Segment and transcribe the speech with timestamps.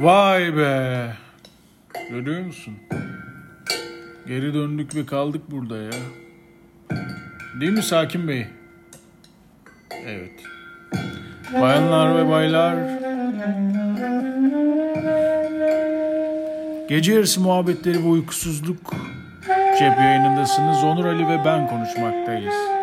[0.00, 1.06] Vay be.
[2.10, 2.74] Görüyor musun?
[4.26, 5.90] Geri döndük ve kaldık burada ya.
[7.60, 8.46] Değil mi Sakin Bey?
[10.06, 10.30] Evet.
[11.60, 12.76] Bayanlar ve baylar.
[16.88, 18.94] Gece yarısı muhabbetleri ve uykusuzluk
[19.78, 20.84] cep yayınındasınız.
[20.84, 22.79] Onur Ali ve ben konuşmaktayız.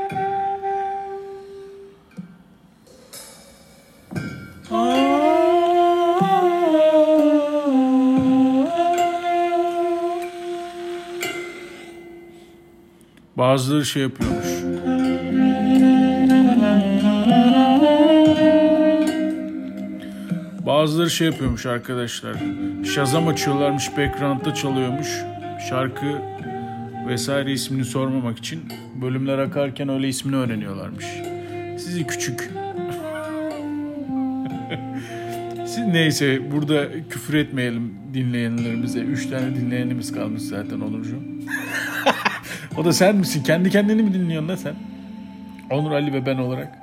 [13.57, 14.47] Bazıları şey yapıyormuş.
[20.65, 22.35] Bazıları şey yapıyormuş arkadaşlar.
[22.93, 25.07] Shazam açıyorlarmış, background'da çalıyormuş.
[25.69, 26.21] Şarkı
[27.07, 28.59] vesaire ismini sormamak için
[29.01, 31.05] bölümler akarken öyle ismini öğreniyorlarmış.
[31.79, 32.39] Sizi küçük.
[35.65, 38.99] Siz neyse burada küfür etmeyelim dinleyenlerimize.
[38.99, 41.23] Üç tane dinleyenimiz kalmış zaten Onurcuğum.
[42.77, 43.43] O da sen misin?
[43.43, 44.75] Kendi kendini mi dinliyorsun da sen?
[45.71, 46.73] Onur Ali ve ben olarak.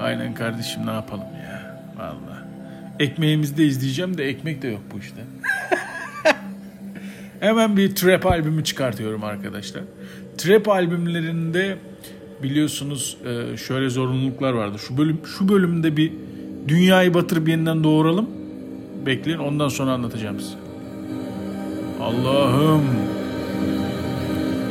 [0.00, 1.80] Aynen kardeşim ne yapalım ya.
[1.96, 2.44] Vallahi.
[3.00, 5.20] Ekmeğimizde izleyeceğim de ekmek de yok bu işte.
[7.40, 9.82] Hemen bir trap albümü çıkartıyorum arkadaşlar.
[10.38, 11.76] Trap albümlerinde
[12.42, 14.78] biliyorsunuz e, şöyle zorunluluklar vardı.
[14.78, 16.12] Şu bölüm şu bölümde bir
[16.68, 18.30] dünyayı batırıp yeniden doğuralım.
[19.06, 20.56] Bekleyin ondan sonra anlatacağım size.
[22.00, 23.13] Allah'ım.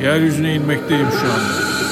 [0.04, 1.83] Yeryüzüne inmekteyim şu anda.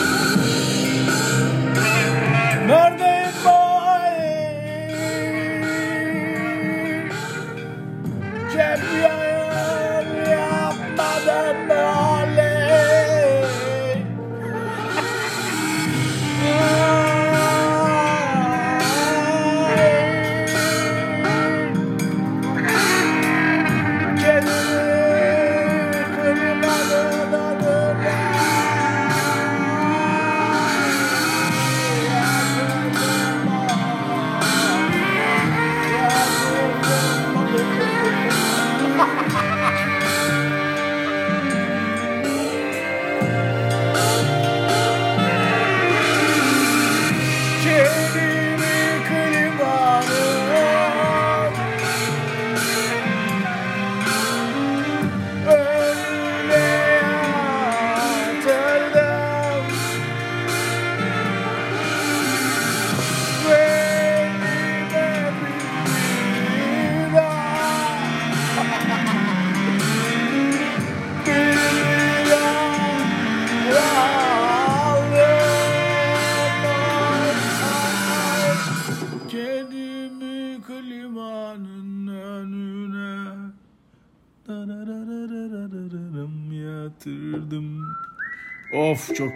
[88.74, 89.32] Of çok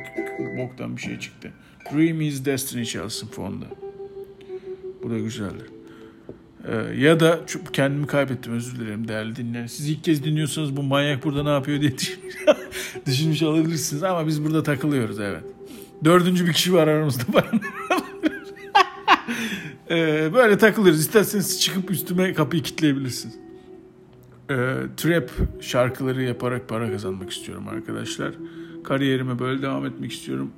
[0.58, 1.52] boktan bir şey çıktı.
[1.94, 3.66] Dream is Destiny çalsın fonda.
[5.04, 5.68] Bu da güzeldir.
[6.68, 7.40] Ee, ya da
[7.74, 9.68] kendimi kaybettim özür dilerim değerli dinleyen.
[9.68, 12.36] Siz ilk kez dinliyorsanız bu manyak burada ne yapıyor diye düşünmüş,
[13.06, 15.44] düşünmüş olabilirsiniz ama biz burada takılıyoruz evet.
[16.04, 17.24] Dördüncü bir kişi var aramızda.
[19.90, 21.00] Ee, böyle takılıyoruz.
[21.00, 23.36] İsterseniz çıkıp üstüme kapıyı kilitleyebilirsiniz.
[24.50, 24.56] Ee,
[24.98, 25.30] trap
[25.62, 28.34] şarkıları yaparak para kazanmak istiyorum arkadaşlar.
[28.86, 30.52] Kariyerime böyle devam etmek istiyorum.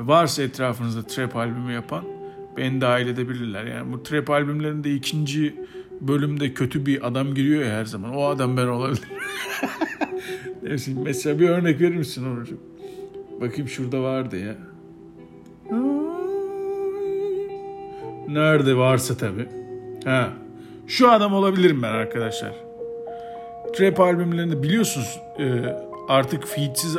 [0.00, 2.04] Varsa etrafınızda trap albümü yapan
[2.56, 3.64] beni dahil edebilirler.
[3.64, 5.54] Yani bu trap albümlerinde ikinci
[6.00, 8.14] bölümde kötü bir adam giriyor ya her zaman.
[8.14, 9.08] O adam ben olabilirim.
[10.62, 12.60] Neyse, Mesela bir örnek verir misin Onurcuğum?
[13.40, 14.56] Bakayım şurada vardı ya.
[18.28, 19.48] Nerede varsa tabii.
[20.04, 20.32] Ha.
[20.86, 22.52] Şu adam olabilirim ben arkadaşlar.
[23.74, 25.44] Trap albümlerinde biliyorsunuz e,
[26.12, 26.96] artık feedsiz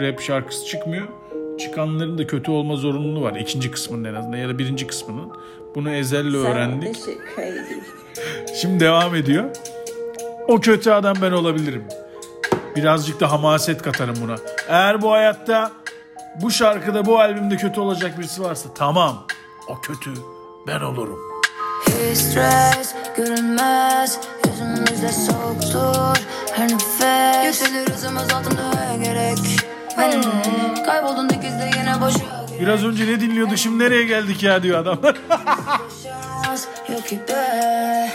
[0.00, 1.08] rap şarkısı çıkmıyor.
[1.58, 3.36] Çıkanların da kötü olma zorunluluğu var.
[3.36, 5.32] İkinci kısmının en azından ya da birinci kısmının.
[5.74, 6.96] Bunu Ezel'le öğrendik.
[8.60, 9.44] Şimdi devam ediyor.
[10.48, 11.84] O kötü adam ben olabilirim.
[12.76, 14.36] Birazcık da hamaset katarım buna.
[14.68, 15.72] Eğer bu hayatta
[16.42, 19.26] bu şarkıda bu albümde kötü olacak birisi varsa tamam.
[19.68, 20.10] O kötü
[20.66, 21.18] ben olurum.
[21.86, 26.18] Hiç stres görünmez Yüzümüzde soğuktur
[26.56, 28.70] her nefes Yükselir hızımız altında
[29.04, 29.38] gerek
[29.98, 30.22] Benim
[30.86, 34.84] kayboldun dikizde yine boşa Biraz önce ne dinliyorduk şimdi nereye geldik ya diyor
[36.02, 38.10] şans yok ki be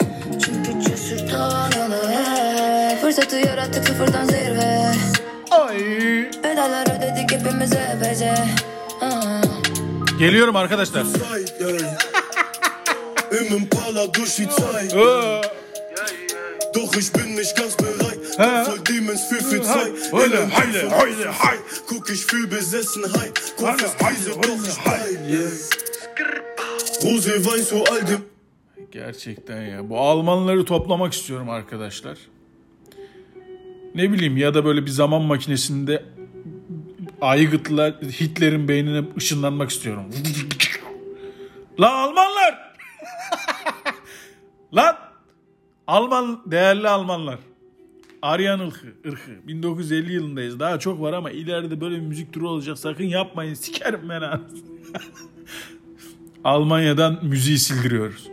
[0.45, 1.71] Çünkü cesurdan
[3.01, 4.91] Fırsatı yarattık sıfırdan zirve
[5.51, 5.77] Ay.
[6.43, 8.33] Bedeller ödedik hepimiz epeyce
[9.01, 9.41] Ah.
[10.19, 11.03] Geliyorum arkadaşlar.
[13.31, 14.93] Im Impala durch die Zeit.
[16.75, 17.88] Doch ich bin nicht ganz bereit.
[17.88, 17.88] Ha.
[18.39, 19.63] Voll Demons für Ha.
[19.63, 20.11] zwei.
[20.11, 21.57] Heule, einem heule, hei.
[21.89, 23.37] Guck ich für Besessenheit.
[23.39, 24.77] İst Krise, heule, doch ich.
[27.03, 28.21] Rose Wein zu all dem
[28.91, 29.89] Gerçekten ya.
[29.89, 32.17] Bu Almanları toplamak istiyorum arkadaşlar.
[33.95, 36.05] Ne bileyim ya da böyle bir zaman makinesinde
[37.21, 40.05] aygıtlar Hitler'in beynine ışınlanmak istiyorum.
[41.79, 42.75] La Almanlar!
[44.75, 44.95] Lan!
[45.87, 47.39] Alman, değerli Almanlar.
[48.21, 49.47] Aryan ırkı, ırkı.
[49.47, 50.59] 1950 yılındayız.
[50.59, 52.79] Daha çok var ama ileride böyle bir müzik türü olacak.
[52.79, 53.53] Sakın yapmayın.
[53.53, 54.21] Sikerim ben.
[56.43, 58.27] Almanya'dan müziği sildiriyoruz.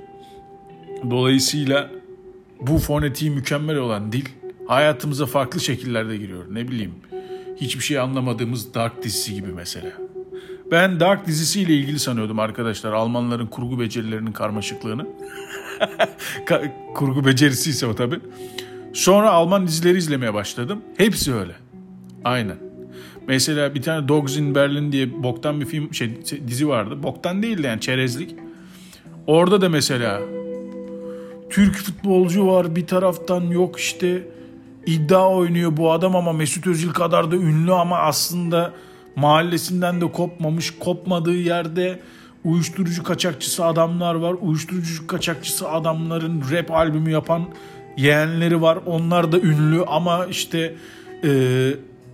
[1.11, 1.91] Dolayısıyla
[2.61, 4.25] bu fonetiği mükemmel olan dil
[4.69, 6.45] hayatımıza farklı şekillerde giriyor.
[6.51, 6.95] Ne bileyim
[7.57, 9.93] hiçbir şey anlamadığımız Dark dizisi gibi mesela.
[10.71, 15.07] Ben Dark dizisiyle ilgili sanıyordum arkadaşlar Almanların kurgu becerilerinin karmaşıklığını.
[16.47, 18.21] Ka- kurgu becerisi ise o tabii.
[18.97, 20.83] Sonra Alman dizileri izlemeye başladım.
[20.97, 21.53] Hepsi öyle.
[22.25, 22.57] Aynen.
[23.29, 27.03] Mesela bir tane Dogs in Berlin diye boktan bir film şey dizi vardı.
[27.03, 28.35] Boktan değildi yani çerezlik.
[29.27, 30.21] Orada da mesela
[31.51, 34.29] Türk futbolcu var bir taraftan yok işte
[34.87, 38.73] iddia oynuyor bu adam ama Mesut Özil kadar da ünlü ama aslında
[39.17, 40.79] mahallesinden de kopmamış.
[40.79, 42.01] Kopmadığı yerde
[42.45, 44.35] uyuşturucu kaçakçısı adamlar var.
[44.41, 47.49] Uyuşturucu kaçakçısı adamların rap albümü yapan
[47.97, 48.79] yeğenleri var.
[48.87, 50.75] Onlar da ünlü ama işte
[51.25, 51.29] e,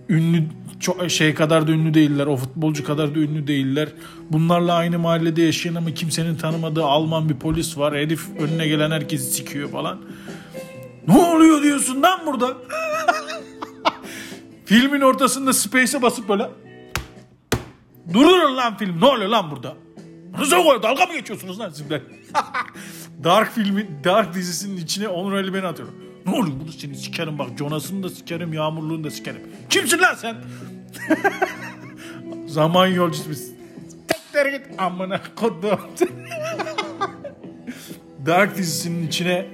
[0.09, 0.43] ünlü
[0.79, 2.25] çok şey kadar da ünlü değiller.
[2.25, 3.89] O futbolcu kadar da ünlü değiller.
[4.29, 7.95] Bunlarla aynı mahallede yaşayan ama kimsenin tanımadığı Alman bir polis var.
[7.95, 9.97] Herif önüne gelen herkesi sikiyor falan.
[11.07, 12.47] Ne oluyor diyorsun lan burada?
[14.65, 16.49] Filmin ortasında Space'e basıp böyle
[18.13, 19.01] Durur lan film.
[19.01, 19.75] Ne oluyor lan burada?
[20.37, 20.83] Nasıl oluyor?
[20.83, 22.01] Dalga mı geçiyorsunuz lan sizler?
[23.23, 25.89] Dark filmi, Dark dizisinin içine Onur Ali beni atıyor.
[26.25, 27.49] Ne oluyor bunu seni sikerim bak.
[27.59, 29.41] Jonas'ını da sikerim, Yağmurluğunu da sikerim.
[29.69, 30.35] Kimsin lan sen?
[32.47, 33.51] Zaman yolcusu biz.
[34.07, 35.79] Tekrar git amına kodum.
[38.25, 39.45] Dark dizisinin içine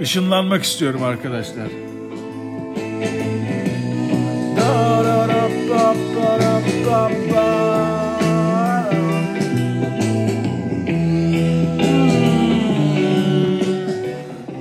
[0.00, 1.68] ışınlanmak istiyorum arkadaşlar.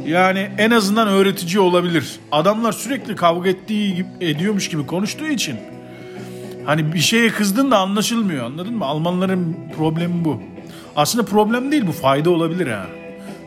[0.09, 2.19] Yani en azından öğretici olabilir.
[2.31, 5.59] Adamlar sürekli kavga ettiği ediyormuş gibi konuştuğu için
[6.65, 8.85] hani bir şeye kızdın da anlaşılmıyor anladın mı?
[8.85, 10.41] Almanların problemi bu.
[10.95, 12.85] Aslında problem değil bu fayda olabilir ha.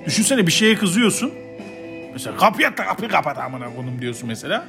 [0.07, 1.33] Düşünsene bir şeye kızıyorsun.
[2.13, 4.65] Mesela kapıyı at da kapıyı kapat amına kodum diyorsun mesela.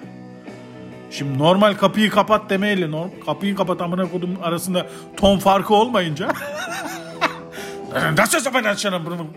[1.12, 4.88] Şimdi normal kapıyı kapat demeyle norm, kapıyı kapat amına kodum arasında
[5.18, 6.28] ton farkı olmayınca
[8.18, 9.28] nasıl yapacaksın bunu?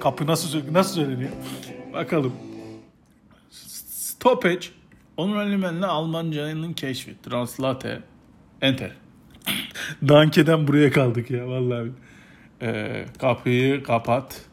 [0.00, 1.30] Kapı nasıl nasıl söyleniyor?
[1.92, 2.32] Bakalım.
[3.50, 4.66] Stoppage.
[5.16, 7.22] Onun önlemenle Almancanın keşfi.
[7.22, 8.02] Translate.
[8.60, 8.92] Enter.
[10.08, 11.90] Danke'den buraya kaldık ya vallahi.
[12.62, 14.44] Ee, kapıyı kapat.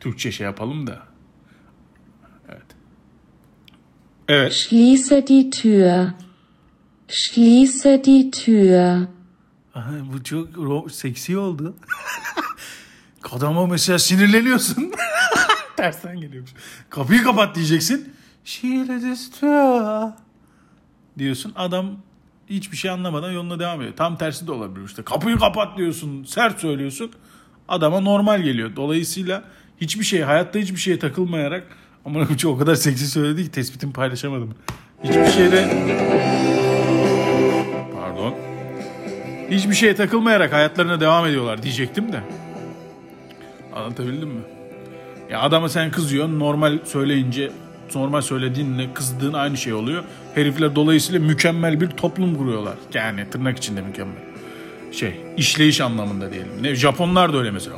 [0.00, 1.02] Türkçe şey yapalım da.
[2.48, 2.62] Evet.
[4.28, 4.52] Evet.
[4.52, 6.06] Schließe die Tür.
[7.08, 9.06] Schließe die Tür.
[9.74, 11.76] Aha, bu çok seksi oldu.
[13.32, 14.92] Adama mesela sinirleniyorsun.
[15.86, 16.50] Tersten geliyormuş.
[16.90, 18.14] Kapıyı kapat diyeceksin.
[18.44, 19.00] Şiile.
[21.18, 21.96] Diyorsun adam
[22.50, 23.96] hiçbir şey anlamadan yoluna devam ediyor.
[23.96, 25.02] Tam tersi de olabilir işte.
[25.02, 26.24] Kapıyı kapat diyorsun.
[26.24, 27.10] Sert söylüyorsun.
[27.68, 28.76] Adama normal geliyor.
[28.76, 29.44] Dolayısıyla
[29.80, 31.66] hiçbir şey hayatta hiçbir şeye takılmayarak
[32.04, 34.54] ama o kadar seksi söyledi ki tespitimi paylaşamadım.
[35.04, 35.68] Hiçbir şeyde
[37.94, 38.34] pardon
[39.50, 42.20] hiçbir şeye takılmayarak hayatlarına devam ediyorlar diyecektim de.
[43.74, 44.55] Anlatabildim mi?
[45.30, 47.50] Ya adama sen kızıyorsun normal söyleyince
[47.94, 50.04] normal söylediğinle kızdığın aynı şey oluyor.
[50.34, 52.74] Herifler dolayısıyla mükemmel bir toplum kuruyorlar.
[52.94, 54.22] Yani tırnak içinde mükemmel.
[54.92, 56.52] Şey işleyiş anlamında diyelim.
[56.62, 57.76] Ne Japonlar da öyle mesela.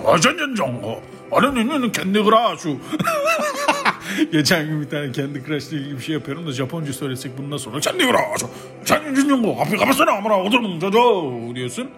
[1.93, 2.25] Kendi
[2.57, 2.77] şu.
[4.33, 7.71] Geçen gün bir tane kendi Crush'la ilgili bir şey yapıyorum da Japonca söylesek bunu nasıl
[7.71, 7.81] olur?
[7.81, 8.51] Kendi şu.
[8.85, 9.59] Kendi Jongo.
[9.59, 11.89] Kapıyı kapatsana amına oturun çocuğu diyorsun.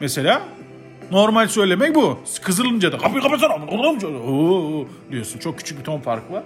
[0.00, 0.42] Mesela
[1.10, 2.18] Normal söylemek bu.
[2.42, 3.54] Kızılınca da kapıyı kapatsana.
[3.54, 5.38] Oo, diyorsun.
[5.38, 6.42] Çok küçük bir ton fark var.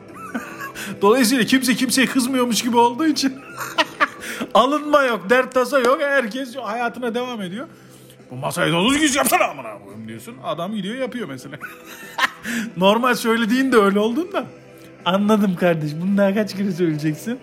[1.02, 3.34] Dolayısıyla kimse kimseye kızmıyormuş gibi olduğu için
[4.54, 5.98] alınma yok, dert tasa yok.
[6.00, 7.66] Herkes hayatına devam ediyor.
[8.30, 10.34] Bu masayı da düzgün yapsana amına koyayım diyorsun.
[10.44, 11.56] Adam gidiyor yapıyor mesela.
[12.76, 14.46] Normal söylediğin de öyle oldun da.
[15.04, 15.90] Anladım kardeş.
[16.02, 17.38] Bunu daha kaç kere söyleyeceksin?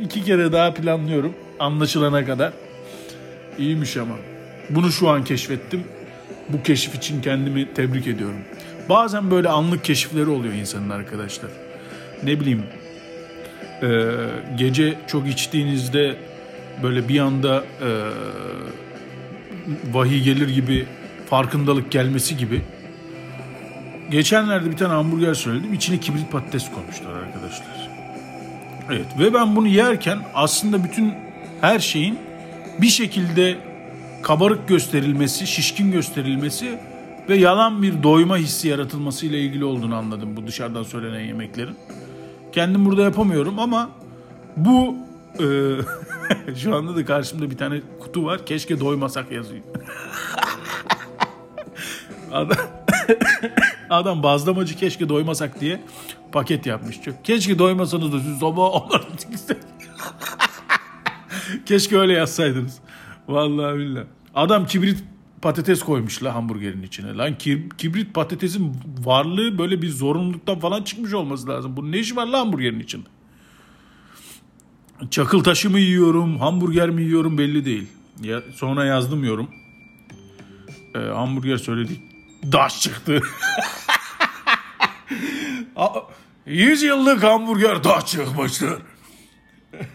[0.00, 1.34] İki kere daha planlıyorum.
[1.58, 2.52] Anlaşılana kadar.
[3.58, 4.14] İyiymiş ama.
[4.70, 5.84] Bunu şu an keşfettim.
[6.52, 8.40] Bu keşif için kendimi tebrik ediyorum.
[8.88, 11.50] Bazen böyle anlık keşifleri oluyor insanın arkadaşlar.
[12.22, 12.62] Ne bileyim
[13.82, 13.88] e,
[14.56, 16.16] gece çok içtiğinizde
[16.82, 17.88] böyle bir anda e,
[19.92, 20.86] vahiy gelir gibi
[21.30, 22.62] farkındalık gelmesi gibi.
[24.10, 25.74] Geçenlerde bir tane hamburger söyledim.
[25.74, 27.90] İçine kibrit patates koymuşlar arkadaşlar.
[28.90, 31.14] Evet ve ben bunu yerken aslında bütün
[31.60, 32.18] her şeyin
[32.80, 33.56] bir şekilde
[34.22, 36.78] kabarık gösterilmesi, şişkin gösterilmesi
[37.28, 41.76] ve yalan bir doyma hissi yaratılması ile ilgili olduğunu anladım bu dışarıdan söylenen yemeklerin.
[42.52, 43.90] Kendim burada yapamıyorum ama
[44.56, 44.96] bu
[45.38, 45.46] e,
[46.56, 48.46] şu anda da karşımda bir tane kutu var.
[48.46, 49.62] Keşke doymasak yazıyor.
[52.32, 52.56] Adam,
[53.90, 55.80] adam bazlamacı keşke doymasak diye
[56.32, 57.02] paket yapmış.
[57.02, 57.24] Çok.
[57.24, 59.06] Keşke doymasanız da siz sabah olarak
[61.66, 62.78] Keşke öyle yazsaydınız.
[63.30, 64.06] Vallahi billahi.
[64.34, 65.04] Adam kibrit
[65.42, 67.14] patates koymuş la hamburgerin içine.
[67.16, 71.76] Lan kib- kibrit patatesin varlığı böyle bir zorunluluktan falan çıkmış olması lazım.
[71.76, 73.06] Bunun ne işi var la hamburgerin içinde?
[75.10, 77.86] Çakıl taşı mı yiyorum, hamburger mi yiyorum belli değil.
[78.22, 79.50] Ya, sonra yazdım yorum.
[80.94, 82.00] Ee, hamburger söyledik.
[82.52, 83.20] Daş çıktı.
[86.46, 88.82] 100 yıllık hamburger daş çıkmıştır.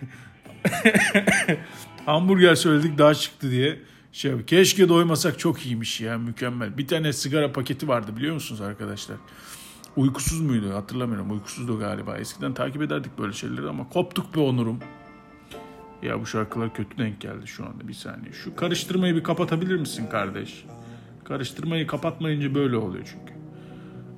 [2.05, 3.81] hamburger söyledik daha çıktı diye.
[4.11, 6.77] Şey, keşke doymasak çok iyiymiş ya mükemmel.
[6.77, 9.17] Bir tane sigara paketi vardı biliyor musunuz arkadaşlar?
[9.95, 11.31] Uykusuz muydu hatırlamıyorum.
[11.31, 12.17] Uykusuzdu galiba.
[12.17, 14.79] Eskiden takip ederdik böyle şeyleri ama koptuk be onurum.
[16.03, 18.33] Ya bu şarkılar kötü denk geldi şu anda bir saniye.
[18.33, 20.65] Şu karıştırmayı bir kapatabilir misin kardeş?
[21.23, 23.33] Karıştırmayı kapatmayınca böyle oluyor çünkü.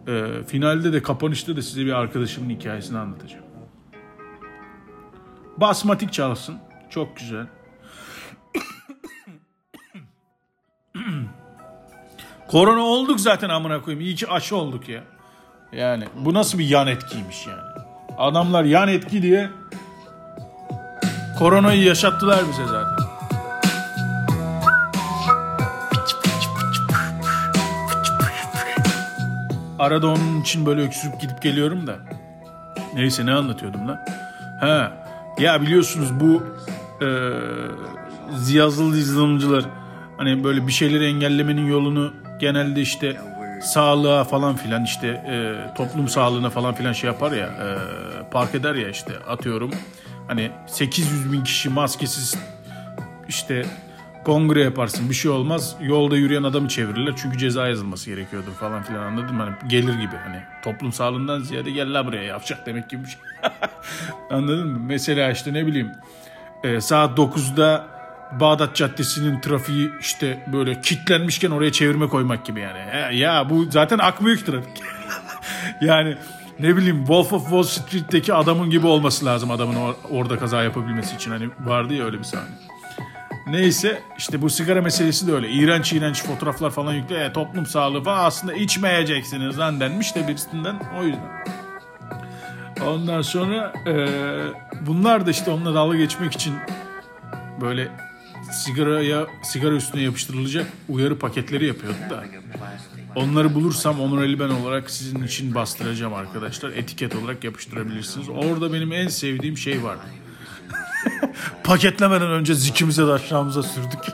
[0.08, 3.46] Ee, finalde de kapanışta da size bir arkadaşımın hikayesini anlatacağım.
[5.58, 6.58] Basmatik çalsın.
[6.90, 7.48] Çok güzel.
[12.48, 14.06] Korona olduk zaten amına koyayım.
[14.06, 15.04] İyi ki aşı olduk ya.
[15.72, 17.62] Yani bu nasıl bir yan etkiymiş yani.
[18.18, 19.50] Adamlar yan etki diye
[21.40, 23.08] koronayı yaşattılar bize zaten.
[29.80, 31.96] Arada onun için böyle öksürüp gidip geliyorum da.
[32.94, 34.00] Neyse ne anlatıyordum lan?
[34.60, 35.06] Ha,
[35.40, 36.44] ya biliyorsunuz bu
[37.02, 37.08] e,
[38.54, 39.66] yazılı yazılımcılar
[40.18, 43.18] hani böyle bir şeyleri engellemenin yolunu genelde işte
[43.62, 47.68] sağlığa falan filan işte e, toplum sağlığına falan filan şey yapar ya e,
[48.32, 49.72] park eder ya işte atıyorum
[50.28, 52.36] hani 800 bin kişi maskesiz
[53.28, 53.66] işte
[54.26, 59.04] kongre yaparsın bir şey olmaz yolda yürüyen adamı çevirirler çünkü ceza yazılması gerekiyordur falan filan
[59.04, 59.44] anladın mı?
[59.44, 63.20] Hani gelir gibi hani toplum sağlığından ziyade gel la buraya yapacak demek gibi bir şey.
[64.30, 64.80] anladın mı?
[64.82, 65.92] Mesela işte ne bileyim
[66.64, 67.97] e, saat 9'da
[68.32, 72.80] Bağdat Caddesi'nin trafiği işte böyle kilitlenmişken oraya çevirme koymak gibi yani.
[72.80, 74.82] Ya, ya bu zaten akmıyor ki trafik.
[75.82, 76.18] yani
[76.60, 81.16] ne bileyim Wolf of Wall Street'teki adamın gibi olması lazım adamın or- orada kaza yapabilmesi
[81.16, 81.32] için.
[81.32, 82.50] Hani vardı ya öyle bir sahne.
[83.48, 85.50] Neyse işte bu sigara meselesi de öyle.
[85.50, 87.26] İğrenç iğrenç fotoğraflar falan yükle.
[87.26, 91.48] E, toplum sağlığı falan aslında içmeyeceksiniz lan denmiş de birisinden o yüzden.
[92.88, 94.08] Ondan sonra e,
[94.82, 96.56] bunlar da işte onunla dalga geçmek için
[97.62, 97.88] böyle
[98.52, 102.24] sigaraya sigara üstüne yapıştırılacak uyarı paketleri yapıyordu da.
[103.16, 106.70] Onları bulursam Onur Ali ben olarak sizin için bastıracağım arkadaşlar.
[106.70, 108.30] Etiket olarak yapıştırabilirsiniz.
[108.30, 109.98] Orada benim en sevdiğim şey var.
[111.64, 114.00] Paketlemeden önce zikimize de aşağımıza sürdük.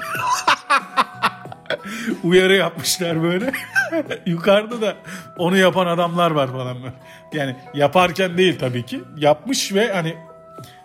[2.24, 3.52] Uyarı yapmışlar böyle.
[4.25, 4.96] Yukarıda da
[5.38, 6.94] onu yapan adamlar var falan böyle.
[7.34, 9.02] Yani yaparken değil tabii ki.
[9.18, 10.16] Yapmış ve hani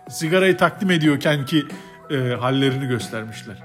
[0.09, 1.65] sigarayı takdim ediyorken ki
[2.11, 3.55] e, hallerini göstermişler.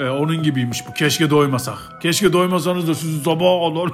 [0.00, 0.92] E, onun gibiymiş bu.
[0.92, 1.78] Keşke doymasak.
[2.02, 3.90] Keşke doymasanız da sizi sabah olur.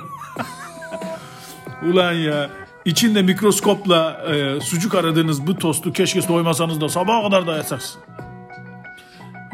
[1.83, 2.51] Ulan ya.
[2.85, 8.01] İçinde mikroskopla e, sucuk aradığınız bu tostu keşke doymasanız da sabaha kadar da yasaksın.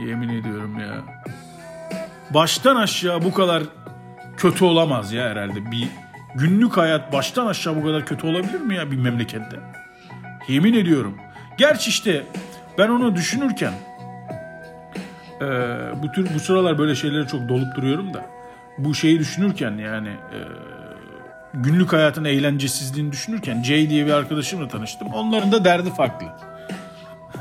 [0.06, 0.94] Yemin ediyorum ya.
[2.30, 3.62] Baştan aşağı bu kadar
[4.36, 5.70] kötü olamaz ya herhalde.
[5.70, 5.88] Bir
[6.34, 9.60] günlük hayat baştan aşağı bu kadar kötü olabilir mi ya bir memlekette?
[10.48, 11.16] Yemin ediyorum.
[11.58, 12.26] Gerçi işte
[12.78, 13.72] ben onu düşünürken
[15.40, 15.46] e,
[16.02, 18.26] bu tür bu sıralar böyle şeylere çok dolup duruyorum da
[18.78, 20.38] bu şeyi düşünürken yani e,
[21.54, 25.08] günlük hayatın eğlencesizliğini düşünürken Jay diye bir arkadaşımla tanıştım.
[25.08, 26.26] Onların da derdi farklı.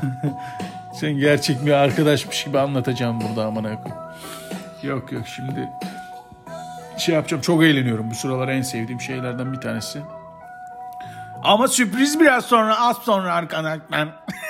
[0.94, 4.04] Sen gerçek bir arkadaşmış gibi anlatacağım burada amına koyayım.
[4.82, 5.68] Yok yok şimdi
[6.98, 10.02] şey yapacağım çok eğleniyorum bu sıralar en sevdiğim şeylerden bir tanesi.
[11.42, 13.80] Ama sürpriz biraz sonra az sonra arkadaşlar.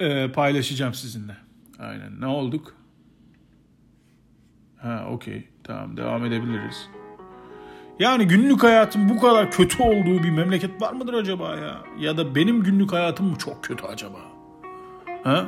[0.00, 1.36] Ee, paylaşacağım sizinle.
[1.78, 2.74] Aynen ne olduk?
[4.76, 5.48] Ha okey.
[5.64, 6.88] Tamam devam edebiliriz.
[7.98, 11.80] Yani günlük hayatın bu kadar kötü olduğu bir memleket var mıdır acaba ya?
[11.98, 14.18] Ya da benim günlük hayatım mı çok kötü acaba?
[15.24, 15.46] Ha?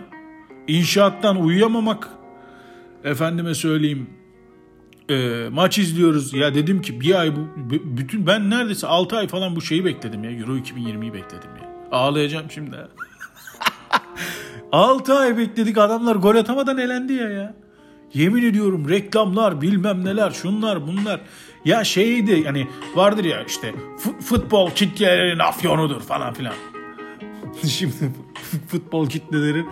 [0.68, 2.08] İnşaattan uyuyamamak.
[3.04, 4.10] Efendime söyleyeyim.
[5.10, 6.34] e, maç izliyoruz.
[6.34, 7.48] Ya dedim ki bir ay bu
[7.96, 10.30] bütün ben neredeyse 6 ay falan bu şeyi bekledim ya.
[10.30, 11.71] Euro 2020'yi bekledim ya.
[11.92, 12.76] Ağlayacağım şimdi.
[14.72, 17.54] 6 ay bekledik adamlar gol atamadan elendi ya ya.
[18.14, 21.20] Yemin ediyorum reklamlar bilmem neler şunlar bunlar.
[21.64, 26.54] Ya şeydi yani vardır ya işte fu- futbol kitlelerin afyonudur falan filan.
[27.68, 27.94] Şimdi
[28.68, 29.64] futbol kitleleri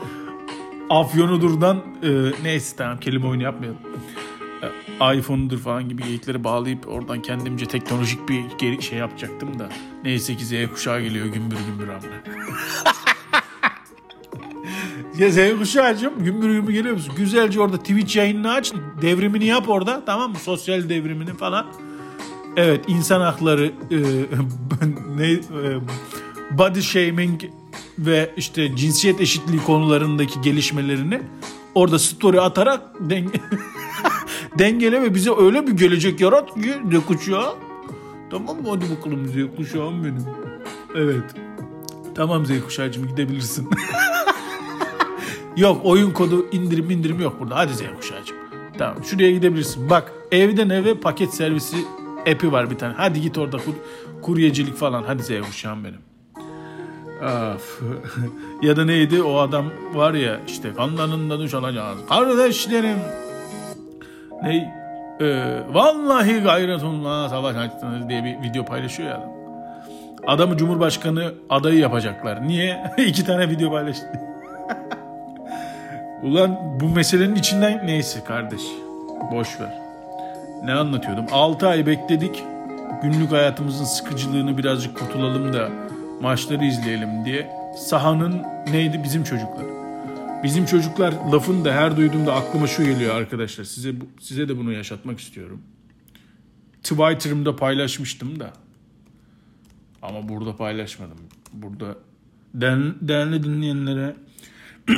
[0.91, 2.09] afyonudurdan e,
[2.43, 3.79] neyse tamam kelime oyunu yapmayalım.
[4.62, 9.69] E, iPhone'udur falan gibi geyikleri bağlayıp oradan kendimce teknolojik bir şey yapacaktım da.
[10.05, 12.23] Neyse ki Z kuşağı geliyor gümbür gümbür amına.
[15.19, 17.14] Ya Z kuşağıcım gümbür gümbür geliyor musun?
[17.17, 18.73] Güzelce orada Twitch yayınını aç.
[19.02, 20.38] Devrimini yap orada tamam mı?
[20.38, 21.67] Sosyal devrimini falan.
[22.57, 23.97] Evet insan hakları e,
[25.17, 25.38] ne e,
[26.50, 27.43] body shaming
[27.99, 31.23] ve işte cinsiyet eşitliği konularındaki gelişmelerini
[31.75, 33.40] orada story atarak denge
[34.59, 37.54] dengele ve bize öyle bir gelecek yarat ki Z kuşağı.
[38.30, 38.69] Tamam mı?
[38.71, 40.25] Hadi bakalım Z kuşağım benim.
[40.95, 41.25] Evet.
[42.14, 43.69] Tamam Z kuşağıcım gidebilirsin.
[45.57, 47.57] Yok oyun kodu indirim indirim yok burada.
[47.57, 48.37] Hadi Z kuşağıcım.
[48.78, 49.90] Tamam şuraya gidebilirsin.
[49.90, 51.76] Bak evden eve paket servisi
[52.21, 52.95] app'i var bir tane.
[52.97, 53.73] Hadi git orada kur,
[54.23, 55.02] kuryecilik falan.
[55.02, 56.00] Hadi Z kuşağım benim.
[57.54, 57.80] Of.
[58.62, 61.99] ya da neydi o adam var ya işte kanlarında duş alacağız.
[62.09, 62.99] Kardeşlerim.
[64.43, 64.75] Ne?
[65.21, 69.31] Ee, vallahi gayretunla savaş açtınız diye bir video paylaşıyor ya adam.
[70.27, 72.49] Adamı Cumhurbaşkanı adayı yapacaklar.
[72.49, 72.85] Niye?
[72.99, 74.07] İki tane video paylaştı.
[76.23, 78.63] Ulan bu meselenin içinden neyse kardeş.
[79.33, 79.79] Boş ver.
[80.65, 81.27] Ne anlatıyordum?
[81.33, 82.45] 6 ay bekledik.
[83.03, 85.69] Günlük hayatımızın sıkıcılığını birazcık kurtulalım da
[86.21, 87.50] maçları izleyelim diye.
[87.76, 89.00] Sahanın neydi?
[89.05, 89.79] Bizim çocuklar.
[90.43, 93.65] Bizim çocuklar lafını da her duyduğumda aklıma şu geliyor arkadaşlar.
[93.65, 95.63] Size size de bunu yaşatmak istiyorum.
[96.83, 98.53] Twitter'ımda paylaşmıştım da.
[100.03, 101.19] Ama burada paylaşmadım.
[101.53, 101.97] Burada
[102.55, 104.17] den, değerli dinleyenlere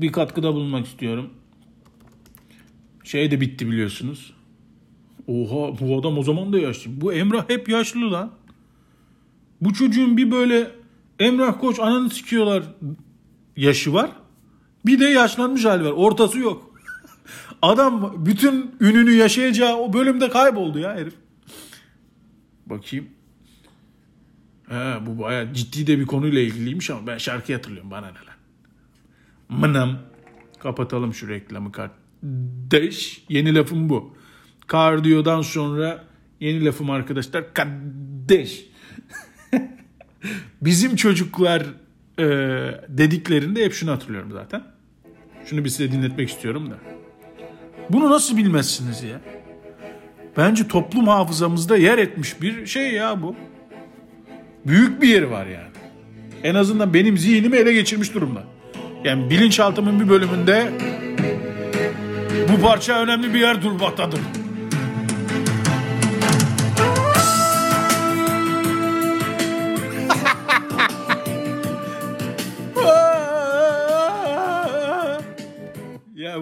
[0.00, 1.30] bir katkıda bulunmak istiyorum.
[3.04, 4.34] Şey de bitti biliyorsunuz.
[5.26, 7.00] Oha bu adam o zaman da yaşlı.
[7.00, 8.32] Bu Emrah hep yaşlı lan.
[9.60, 10.70] Bu çocuğun bir böyle
[11.18, 12.62] Emrah Koç ananı sikiyorlar
[13.56, 14.10] yaşı var.
[14.86, 15.90] Bir de yaşlanmış hali var.
[15.90, 16.74] Ortası yok.
[17.62, 21.14] Adam bütün ününü yaşayacağı o bölümde kayboldu ya herif.
[22.66, 23.08] Bakayım.
[24.68, 28.34] He, bu bayağı ciddi de bir konuyla ilgiliymiş ama ben şarkıyı hatırlıyorum bana ne lan.
[29.48, 29.98] Mınam.
[30.58, 33.24] Kapatalım şu reklamı kardeş.
[33.28, 34.16] Yeni lafım bu.
[34.66, 36.04] Kardiyodan sonra
[36.40, 38.66] yeni lafım arkadaşlar kardeş.
[40.62, 41.66] Bizim çocuklar
[42.18, 42.24] e,
[42.88, 44.73] dediklerinde hep şunu hatırlıyorum zaten.
[45.44, 46.74] Şunu bir size dinletmek istiyorum da.
[47.90, 49.20] Bunu nasıl bilmezsiniz ya?
[50.36, 53.36] Bence toplum hafızamızda yer etmiş bir şey ya bu.
[54.66, 55.68] Büyük bir yeri var yani.
[56.42, 58.44] En azından benim zihnimi ele geçirmiş durumda.
[59.04, 60.70] Yani bilinçaltımın bir bölümünde
[62.52, 64.20] bu parça önemli bir yer durmaktadır.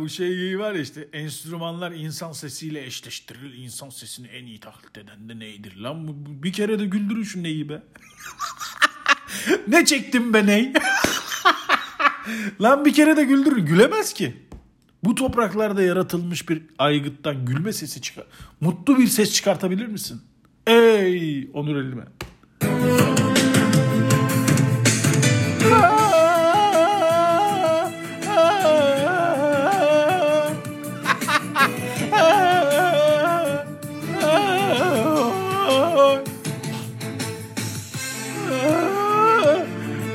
[0.02, 3.54] Bu şey var işte enstrümanlar insan sesiyle eşleştirilir.
[3.58, 6.08] İnsan sesini en iyi taklit eden de neydir lan?
[6.08, 7.82] Bu- Bir kere de güldürün şu neyi be.
[9.68, 10.72] ne çektim be ney?
[12.60, 13.66] lan bir kere de güldürün.
[13.66, 14.36] Gülemez ki.
[15.04, 18.24] Bu topraklarda yaratılmış bir aygıttan gülme sesi çıkar.
[18.60, 20.22] Mutlu bir ses çıkartabilir misin?
[20.66, 22.04] Ey Onur Elime.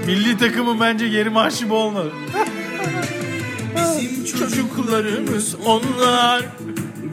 [0.08, 2.12] Milli takımın bence yeri marşı bu olmalı.
[3.76, 6.46] Bizim çocuklarımız onlar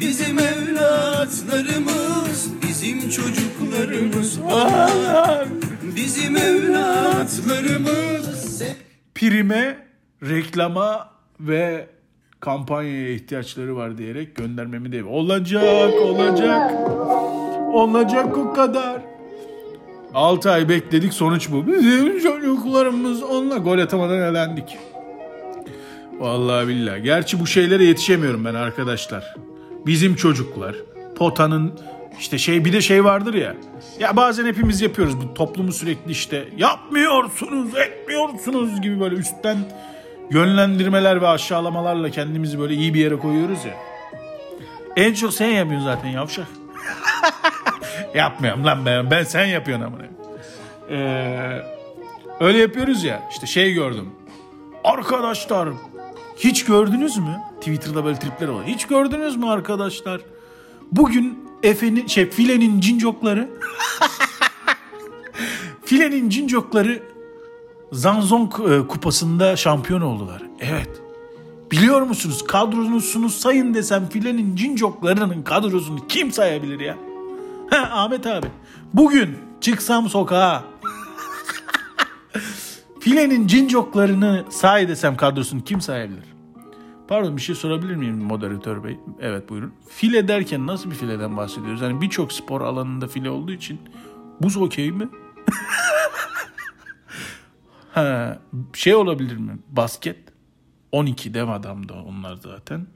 [0.00, 5.48] Bizim evlatlarımız Bizim çocuklarımız onlar
[5.96, 8.62] Bizim evlatlarımız
[9.14, 9.86] Prime,
[10.22, 11.08] reklama
[11.40, 11.86] ve
[12.40, 16.72] kampanyaya ihtiyaçları var diyerek göndermemi de olacak, olacak.
[17.72, 18.93] Olacak o kadar.
[20.14, 21.66] 6 ay bekledik sonuç bu.
[21.66, 24.78] Bizim çocuklarımız onunla gol atamadan elendik.
[26.18, 27.02] Vallahi billahi.
[27.02, 29.34] Gerçi bu şeylere yetişemiyorum ben arkadaşlar.
[29.86, 30.76] bizim çocuklar,
[31.16, 31.72] potanın
[32.18, 33.54] işte şey bir de şey vardır ya.
[33.98, 39.56] Ya bazen hepimiz yapıyoruz bu toplumu sürekli işte yapmıyorsunuz, etmiyorsunuz gibi böyle üstten
[40.30, 43.74] yönlendirmeler ve aşağılamalarla kendimizi böyle iyi bir yere koyuyoruz ya.
[44.96, 46.46] En çok sen yapıyorsun zaten yavşak.
[48.14, 49.10] Yapmıyorum lan ben.
[49.10, 50.02] Ben sen yapıyorsun amına.
[50.90, 51.62] Ee,
[52.40, 53.22] öyle yapıyoruz ya.
[53.30, 54.10] İşte şey gördüm.
[54.84, 55.68] Arkadaşlar
[56.36, 57.40] hiç gördünüz mü?
[57.60, 58.66] Twitter'da böyle tripler oluyor.
[58.66, 60.20] Hiç gördünüz mü arkadaşlar?
[60.92, 63.48] Bugün Efe'nin şey filenin cincokları
[65.84, 67.02] filenin cincokları
[67.92, 70.42] Zanzong e, kupasında şampiyon oldular.
[70.60, 70.90] Evet.
[71.70, 76.96] Biliyor musunuz kadrosunu sayın desem filenin cincoklarının kadrosunu kim sayabilir ya?
[77.72, 78.46] Ahmet abi.
[78.94, 80.64] Bugün çıksam sokağa
[83.00, 86.24] filenin cincoklarını say desem kadrosunu kim sayabilir?
[87.08, 88.98] Pardon bir şey sorabilir miyim moderatör bey?
[89.20, 89.74] Evet buyurun.
[89.88, 91.80] File derken nasıl bir fileden bahsediyoruz?
[91.82, 93.80] Yani birçok spor alanında file olduğu için
[94.42, 95.08] buz okey mi?
[97.92, 98.38] ha,
[98.72, 99.58] şey olabilir mi?
[99.68, 100.18] Basket.
[100.92, 102.86] 12 dev adam da onlar zaten.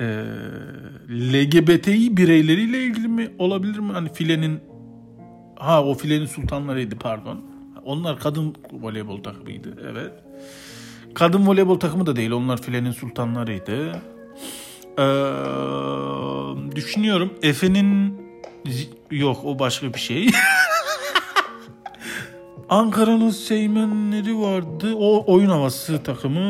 [0.00, 0.04] Ee,
[1.10, 3.92] LGBTİ bireyleriyle ilgili mi olabilir mi?
[3.92, 4.60] Hani filenin
[5.56, 7.44] ha o filenin sultanlarıydı pardon.
[7.84, 10.12] Onlar kadın voleybol takımıydı evet.
[11.14, 14.02] Kadın voleybol takımı da değil onlar filenin sultanlarıydı.
[14.98, 15.06] Ee,
[16.76, 18.20] düşünüyorum Efe'nin
[19.10, 20.26] yok o başka bir şey.
[22.68, 24.94] Ankara'nın Seymenleri vardı.
[24.98, 26.40] O oyun havası takımı.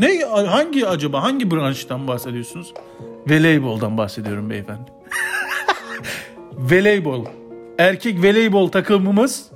[0.00, 2.74] Ne hangi acaba hangi branştan bahsediyorsunuz?
[3.26, 4.90] Voleyboldan bahsediyorum beyefendi.
[6.52, 7.24] voleybol.
[7.78, 9.50] Erkek voleybol takımımız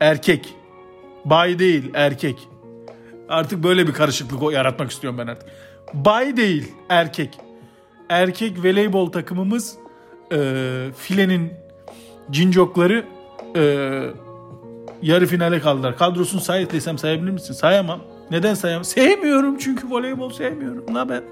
[0.00, 0.54] erkek.
[1.24, 2.48] Bay değil erkek.
[3.28, 5.48] Artık böyle bir karışıklık yaratmak istiyorum ben artık.
[5.94, 7.38] Bay değil erkek.
[8.08, 9.76] Erkek voleybol takımımız
[10.32, 10.38] e,
[10.96, 11.52] filenin
[12.30, 13.04] cincokları
[13.56, 14.02] e,
[15.02, 15.98] yarı finale kaldılar.
[15.98, 17.54] Kadrosunu say desem sayabilir misin?
[17.54, 18.00] Sayamam.
[18.30, 18.84] Neden sayamam?
[18.84, 20.84] Sevmiyorum çünkü voleybol sevmiyorum.
[20.94, 21.22] Ne ben?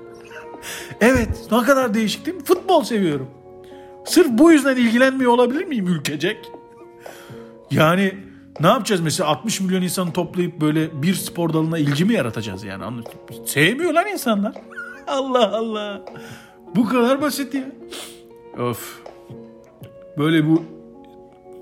[1.01, 2.45] evet ne kadar değişik değil mi?
[2.45, 3.29] Futbol seviyorum.
[4.05, 6.37] Sırf bu yüzden ilgilenmiyor olabilir miyim ülkecek?
[7.71, 8.15] Yani
[8.61, 13.03] ne yapacağız mesela 60 milyon insanı toplayıp böyle bir spor dalına ilgi mi yaratacağız yani?
[13.47, 14.53] Sevmiyor lan insanlar.
[15.07, 16.05] Allah Allah.
[16.75, 17.65] Bu kadar basit ya.
[18.59, 19.03] Of.
[20.19, 20.76] Böyle bu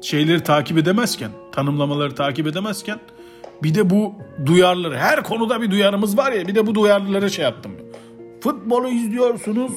[0.04, 3.00] şeyleri takip edemezken, tanımlamaları takip edemezken
[3.62, 4.14] bir de bu
[4.46, 7.72] duyarları, her konuda bir duyarımız var ya bir de bu duyarlılara şey yaptım.
[8.40, 9.72] Futbolu izliyorsunuz.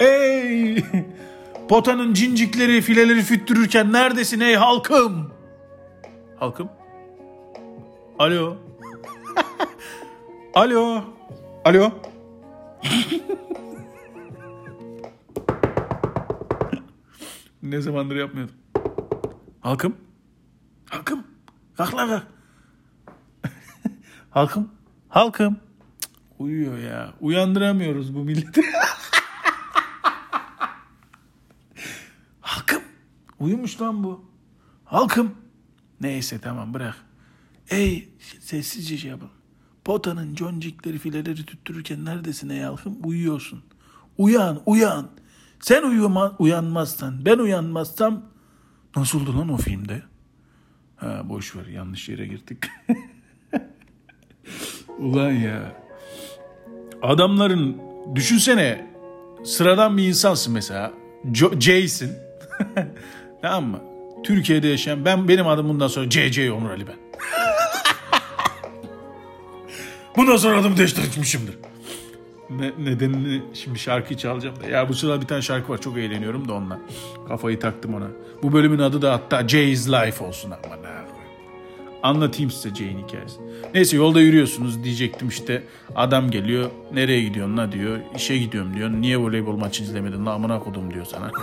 [0.00, 0.76] Ey!
[1.68, 5.30] Potanın cincikleri, fileleri füttürürken neredesin ey halkım?
[6.36, 6.68] Halkım?
[8.18, 8.56] Alo?
[10.54, 11.00] Alo?
[11.64, 11.90] Alo?
[17.62, 18.63] ne zamandır yapmıyordum.
[19.64, 19.96] Halkım?
[20.90, 21.24] Halkım?
[21.76, 22.26] Kalk lan kalk.
[24.30, 24.70] halkım?
[25.08, 25.56] Halkım?
[26.00, 27.14] Cık, uyuyor ya.
[27.20, 28.62] Uyandıramıyoruz bu milleti.
[32.40, 32.82] halkım?
[33.40, 34.24] Uyumuş lan bu.
[34.84, 35.34] Halkım?
[36.00, 36.96] Neyse tamam bırak.
[37.70, 38.08] Ey
[38.40, 39.32] sessizce şey yapalım.
[39.84, 42.98] Potanın concikleri fileleri tüttürürken neredesin ey halkım?
[43.04, 43.64] Uyuyorsun.
[44.18, 45.10] Uyan uyan.
[45.60, 48.33] Sen uyuma, uyanmazsan ben uyanmazsam
[48.96, 50.02] Nasıldı lan o filmde?
[50.96, 52.58] Ha boş ver yanlış yere girdik.
[54.98, 55.72] Ulan ya.
[57.02, 57.76] Adamların
[58.14, 58.86] düşünsene
[59.44, 60.92] sıradan bir insansın mesela.
[61.24, 62.10] Jo- Jason.
[63.42, 63.80] tamam mı?
[64.24, 66.96] Türkiye'de yaşayan ben benim adım bundan sonra CC Onur Ali ben.
[70.16, 71.54] bundan sonra adımı değiştirmişimdir.
[72.50, 74.66] Ne, nedenini şimdi şarkıyı çalacağım da.
[74.66, 76.78] Ya bu sırada bir tane şarkı var çok eğleniyorum da onunla.
[77.28, 78.08] Kafayı taktım ona.
[78.42, 80.94] Bu bölümün adı da hatta Jay's Life olsun ama ne
[82.04, 83.40] Anlatayım size Jay'in hikayesi.
[83.74, 85.62] Neyse yolda yürüyorsunuz diyecektim işte.
[85.96, 86.70] Adam geliyor.
[86.92, 87.98] Nereye gidiyorsun la diyor.
[88.16, 88.90] İşe gidiyorum diyor.
[88.90, 91.30] Niye voleybol maçı izlemedin la amına kodum diyor sana.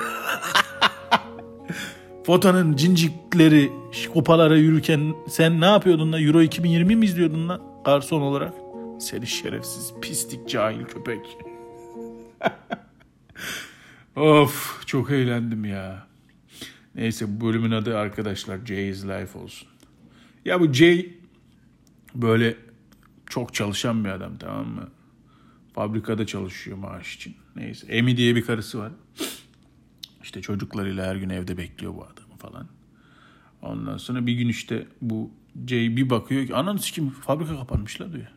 [2.25, 3.71] Foto'nun cincikleri
[4.13, 6.19] kupalara yürürken sen ne yapıyordun la?
[6.19, 7.59] Euro 2020 mi izliyordun la?
[7.85, 8.60] Garson olarak.
[9.01, 11.25] Seni şerefsiz, pislik, cahil köpek.
[14.15, 16.07] of çok eğlendim ya.
[16.95, 19.67] Neyse bu bölümün adı arkadaşlar Jay's Life olsun.
[20.45, 21.13] Ya bu Jay
[22.15, 22.57] böyle
[23.25, 24.89] çok çalışan bir adam tamam mı?
[25.73, 27.35] Fabrikada çalışıyor maaş için.
[27.55, 28.91] Neyse Emi diye bir karısı var.
[30.23, 32.67] İşte çocuklarıyla her gün evde bekliyor bu adamı falan.
[33.61, 35.31] Ondan sonra bir gün işte bu
[35.67, 38.27] Jay bir bakıyor ki ananı sikim fabrika kapanmış la diyor.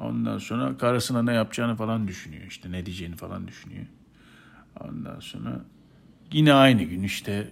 [0.00, 2.42] Ondan sonra karısına ne yapacağını falan düşünüyor.
[2.48, 3.86] işte ne diyeceğini falan düşünüyor.
[4.80, 5.64] Ondan sonra
[6.32, 7.50] yine aynı gün işte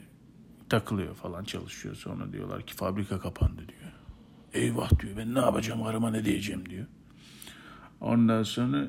[0.68, 1.94] takılıyor falan çalışıyor.
[1.94, 3.92] Sonra diyorlar ki fabrika kapandı diyor.
[4.54, 6.86] Eyvah diyor ben ne yapacağım karıma ne diyeceğim diyor.
[8.00, 8.88] Ondan sonra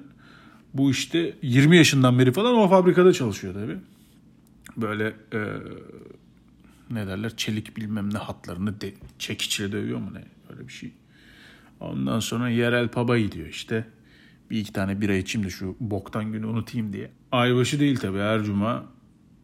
[0.74, 3.78] bu işte 20 yaşından beri falan o fabrikada çalışıyor tabii.
[4.78, 5.40] Böyle e,
[6.90, 10.92] ne derler çelik bilmem ne hatlarını de, çekiçle dövüyor mu ne öyle bir şey.
[11.80, 13.86] Ondan sonra yerel pub'a gidiyor işte.
[14.52, 17.12] Bir iki tane bira içeyim de şu boktan günü unutayım diye.
[17.32, 18.86] Aybaşı değil tabii her cuma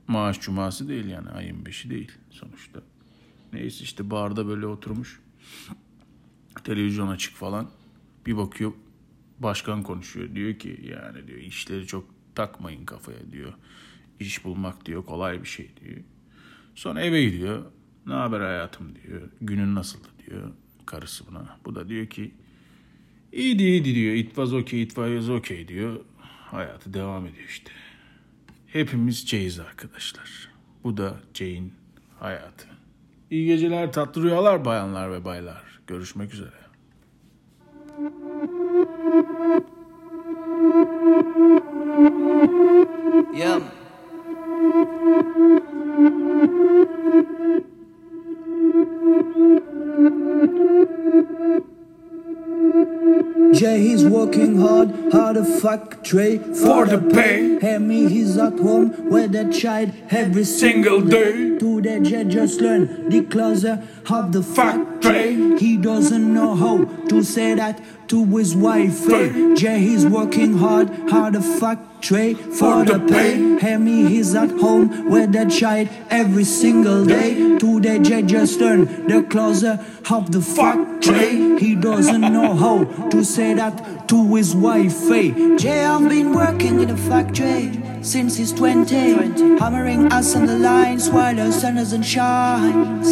[0.07, 2.81] maaş cuması değil yani ayın beşi değil sonuçta.
[3.53, 5.21] Neyse işte barda böyle oturmuş.
[6.63, 7.69] Televizyon açık falan.
[8.25, 8.71] Bir bakıyor
[9.39, 10.35] başkan konuşuyor.
[10.35, 13.53] Diyor ki yani diyor işleri çok takmayın kafaya diyor.
[14.19, 15.97] İş bulmak diyor kolay bir şey diyor.
[16.75, 17.65] Sonra eve gidiyor.
[18.05, 19.21] Ne haber hayatım diyor.
[19.41, 20.51] Günün nasıldı diyor
[20.85, 21.57] karısı buna.
[21.65, 22.31] Bu da diyor ki
[23.31, 24.13] iyiydi iyiydi diyor.
[24.13, 25.99] It was okay, it was okay diyor.
[26.51, 27.71] Hayatı devam ediyor işte.
[28.67, 30.49] Hepimiz C'yiz arkadaşlar.
[30.83, 31.73] Bu da C'in
[32.19, 32.67] hayatı.
[33.31, 35.63] İyi geceler, tatlı rüyalar bayanlar ve baylar.
[35.87, 36.65] Görüşmek üzere.
[43.35, 43.61] Yeah.
[54.65, 57.59] Hard, hard to fuck Trey For the pay.
[57.59, 61.57] Hammy, he's at home with the child every single day.
[61.59, 65.57] To the Jay, just learn the closer of the factory.
[65.57, 69.09] He doesn't know how to say that to his wife.
[69.09, 69.55] eh?
[69.55, 73.57] Jay, he's working hard, hard to fuck Trey for the pay.
[73.59, 77.57] Hammy, he's at home with the child every single day.
[77.57, 79.79] Today, Jay just learn the closer
[80.11, 81.57] of the factory.
[81.57, 85.09] He doesn't know how to say that to his wife.
[85.57, 89.57] Jay, I've been working in a factory since he's 20.
[89.59, 93.03] Hammering us on the lines while the sun doesn't shine.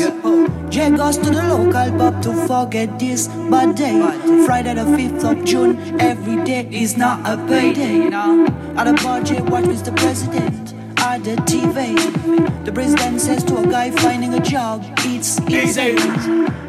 [0.69, 3.99] Jay goes to the local pub to forget this bad day.
[4.45, 7.95] Friday the 5th of June, every day is not a payday.
[7.95, 8.45] You know?
[8.77, 9.95] At a bar, Jay watch Mr.
[9.95, 12.65] President at the TV.
[12.65, 15.95] The president says to a guy finding a job, it's easy.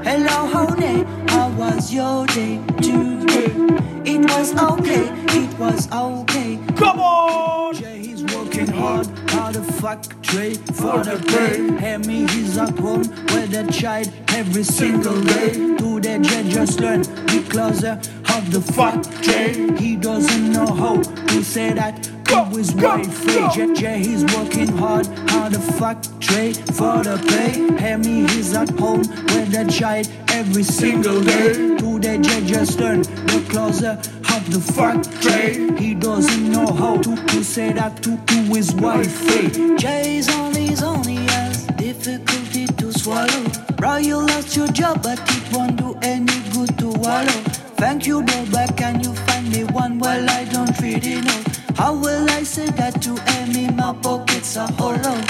[0.02, 3.63] Hello, honey, how was your day today?
[4.06, 5.08] It was okay,
[5.40, 6.58] it was okay.
[6.76, 7.74] Come on!
[7.74, 11.72] Jay, he's working hard, hard fuck Trey for the pay.
[11.80, 15.52] Hammy, he's at home with the child every single day.
[15.78, 19.76] To the Jay, just learn the closer uh, of the factory.
[19.78, 23.26] He doesn't know how to say that to his wife.
[23.54, 27.52] Jay, Jay, he's working hard, hard to fuck Trey for the pay.
[27.80, 31.52] Hammy, he's at home with the child every single day.
[31.78, 33.92] To the Jay, just learn the closer
[34.34, 35.76] of the factory.
[35.78, 39.14] He doesn't know how to, to say that to, to his wife.
[39.30, 39.76] eh?
[39.76, 43.44] Jay's on his own, he has difficulty to swallow.
[43.76, 47.42] Bro, you lost your job, but it won't do any good to wallow.
[47.76, 49.98] Thank you, but can you find me one?
[49.98, 51.42] Well, I don't really know.
[51.76, 53.68] How will I say that to Amy?
[53.70, 55.20] My pockets are hollow.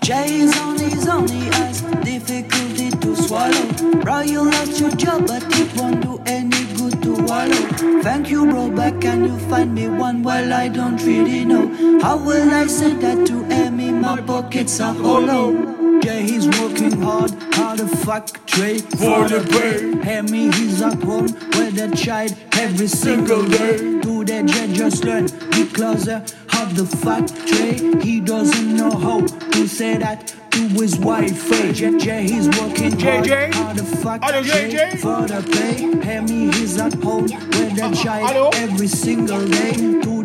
[0.00, 4.02] Jay's on his he has difficulty to swallow.
[4.02, 8.02] Bro, you lost your job, but it won't do any good to wallow.
[8.02, 10.22] Thank you, bro, but can you find me one?
[10.22, 12.00] Well, I don't really know.
[12.00, 13.90] How will I say that to Amy?
[13.90, 15.87] My pockets are hollow.
[16.08, 20.02] Yeah, he's working hard, hard fuck Trey for the pay.
[20.02, 24.00] Hammy, he's at home with the child every single day.
[24.00, 26.24] Do the Jay just learn the closer
[26.62, 28.00] of the factory.
[28.02, 31.50] He doesn't know how to say that to his wife.
[31.74, 33.54] Jay, Jay, he's working JJ?
[33.54, 33.78] hard
[34.22, 34.98] Hello, JJ?
[34.98, 35.76] for the pay.
[36.04, 38.50] Hammy, he's at home with the child hello?
[38.54, 39.72] every single day.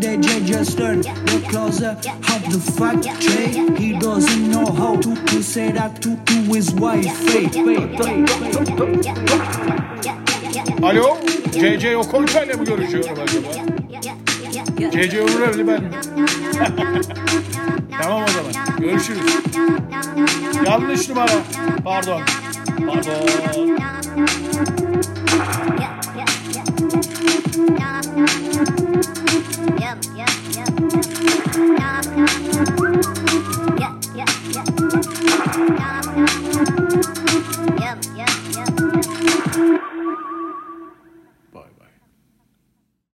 [0.04, 3.76] Jay just learn the closer of the factory.
[3.78, 7.08] He doesn't know how to, to say that to, to his wife.
[7.36, 7.50] eh?
[10.84, 11.18] Alo,
[11.52, 13.83] CC Okonka'yla mı görüşüyorum acaba?
[14.78, 15.82] CC Umurevli ben.
[18.02, 19.22] tamam o zaman, görüşürüz.
[20.66, 21.32] Yanlış numara,
[21.84, 22.22] pardon.
[22.88, 23.12] Pardon.
[25.80, 26.26] Yeah, yeah,
[28.78, 28.93] yeah.